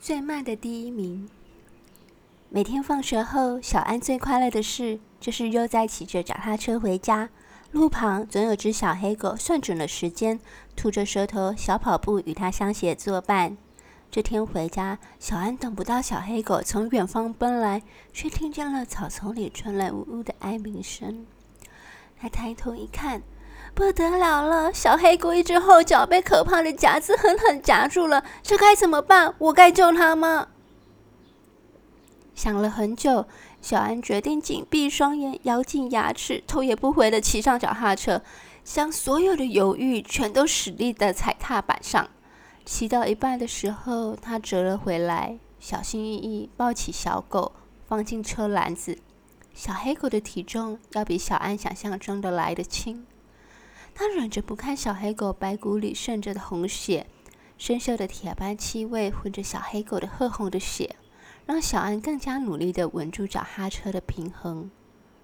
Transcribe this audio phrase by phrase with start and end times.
[0.00, 1.28] 最慢的第一名。
[2.48, 7.28] 每天放学后，小安最快乐的事就是悠哉骑着脚踏车回家。
[7.72, 10.40] 路旁总有只小黑狗算准了时间，
[10.74, 13.58] 吐着舌头小跑步与它相携作伴。
[14.10, 21.26] 这天回家，小安等不到小黑狗从远方奔来，却听见了草丛里传来呜呜的哀鸣声。
[22.18, 23.22] 他抬头一看，
[23.74, 24.72] 不得了了！
[24.72, 29.34] 小黑狗一只后脚被可怕的夹子狠狠夹住了，这该怎么办？
[29.38, 30.48] 我该救它吗？
[32.34, 33.26] 想了很久，
[33.60, 38.22] 小安决定紧闭双眼，咬紧牙齿，头也不回地骑上脚踏车，
[38.64, 42.08] 将所有的犹豫全都使力地踩踏板上。
[42.64, 47.52] 骑到一半的时候，他折了回来，小心翼翼抱起小狗，
[47.86, 48.98] 放进车篮子。
[49.52, 53.04] 小黑狗的体重要比小安想象中的来得轻。
[54.00, 57.06] 他忍着不看小黑狗白骨里渗着的红血，
[57.58, 60.96] 生锈的铁斑气味混着小黑狗的褐红的血，
[61.44, 64.70] 让小安更加努力地稳住脚踏车的平衡。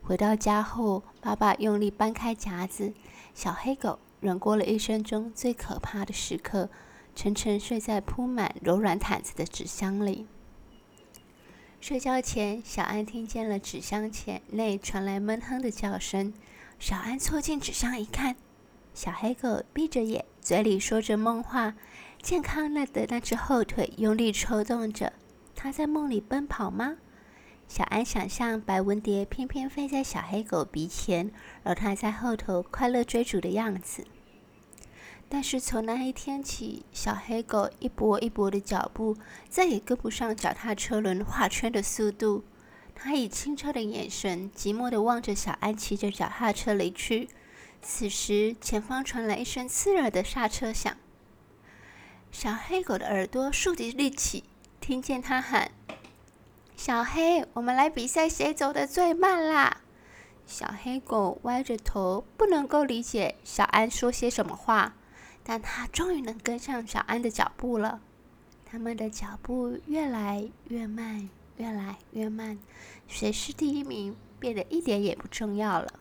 [0.00, 2.94] 回到家后，爸爸用力搬开夹子，
[3.34, 6.70] 小黑狗忍过了一生中最可怕的时刻。
[7.14, 10.26] 沉沉睡在铺满柔软毯子的纸箱里。
[11.78, 16.32] 睡觉前，小安听见了纸箱前内传来闷哼的叫声。
[16.78, 18.34] 小安凑近纸箱一看，
[18.94, 21.74] 小黑狗闭着眼，嘴里说着梦话，
[22.20, 25.12] 健康的的那只后腿用力抽动着。
[25.54, 26.96] 它在梦里奔跑吗？
[27.68, 31.30] 小安想象白文蝶翩翩飞在小黑狗鼻前，
[31.62, 34.06] 而它在后头快乐追逐的样子。
[35.28, 39.16] 但是从那一天起，小黑狗一跛一跛的脚步
[39.48, 42.44] 再也跟不上脚踏车轮画圈的速度。
[42.94, 47.30] 它以清澈的眼神寂寞地望着小安骑着脚踏车离去。
[47.82, 50.96] 此时，前方传来一声刺耳的刹车响。
[52.30, 54.44] 小黑狗的耳朵竖地立起，
[54.80, 55.72] 听见他喊
[56.76, 59.78] ：“小黑，我们来比赛谁走的最慢啦！”
[60.46, 64.94] 小黑狗歪着头，不能够理解小安说些什么话。
[65.44, 68.00] 但他终于能跟上小安的脚步了，
[68.64, 72.56] 他们的脚步越来越慢，越来越慢，
[73.08, 75.94] 谁是第一名变得一点也不重要了。